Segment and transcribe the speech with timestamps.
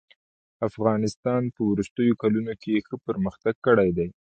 [0.69, 4.09] افغانستان په وروستيو کلونو کښي ښه پرمختګ کړی دئ.